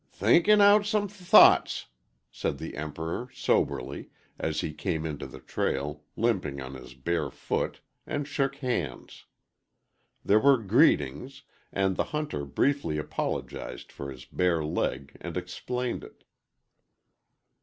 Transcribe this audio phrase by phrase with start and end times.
[0.11, 1.85] "Thinkin' out some th thoughts,"
[2.31, 7.81] said the Emperor, soberly, as he came into the trail, limping on his bare foot,
[8.07, 9.25] and shook hands.
[10.25, 16.23] There were greetings, and the hunter briefly apologized for his bare leg and explained it.